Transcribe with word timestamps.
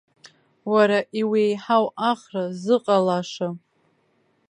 Уара 0.71 0.99
иуеиҳау 1.19 1.85
ахра 2.09 2.43
зыҟалашам. 2.61 3.55